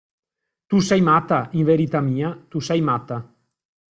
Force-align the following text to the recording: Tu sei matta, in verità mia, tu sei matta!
Tu 0.67 0.79
sei 0.81 0.99
matta, 1.01 1.47
in 1.51 1.63
verità 1.63 2.01
mia, 2.01 2.35
tu 2.49 2.59
sei 2.59 2.81
matta! 2.81 3.23